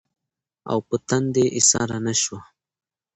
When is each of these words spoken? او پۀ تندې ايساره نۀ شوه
او 0.71 0.77
پۀ 0.87 0.95
تندې 1.07 1.45
ايساره 1.57 1.97
نۀ 2.05 2.13
شوه 2.21 2.39